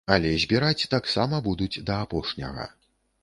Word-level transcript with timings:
Але 0.13 0.29
збіраць 0.43 0.87
таксама 0.93 1.41
будуць 1.47 1.83
да 1.89 1.97
апошняга. 2.05 2.69